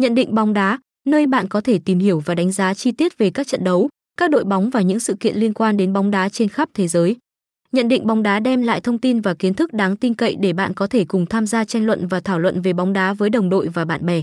[0.00, 3.18] Nhận định bóng đá, nơi bạn có thể tìm hiểu và đánh giá chi tiết
[3.18, 6.10] về các trận đấu, các đội bóng và những sự kiện liên quan đến bóng
[6.10, 7.16] đá trên khắp thế giới.
[7.72, 10.52] Nhận định bóng đá đem lại thông tin và kiến thức đáng tin cậy để
[10.52, 13.30] bạn có thể cùng tham gia tranh luận và thảo luận về bóng đá với
[13.30, 14.22] đồng đội và bạn bè.